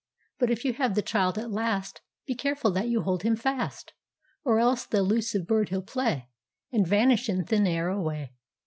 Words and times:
But 0.39 0.49
if 0.49 0.65
you 0.65 0.73
have 0.73 0.95
the 0.95 1.03
child 1.03 1.37
at 1.37 1.51
last.Be 1.51 2.33
careful 2.33 2.71
that 2.71 2.87
you 2.89 3.03
hold 3.03 3.21
him 3.21 3.35
fast, 3.35 3.93
Or 4.43 4.57
else 4.57 4.87
th' 4.87 4.95
elusive 4.95 5.45
bird 5.45 5.69
he'll 5.69 5.83
play, 5.83 6.29
And 6.71 6.87
vanish 6.87 7.29
in 7.29 7.45
thin 7.45 7.67
air 7.67 7.89
away. 7.89 8.33